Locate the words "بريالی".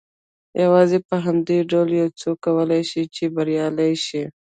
3.35-3.93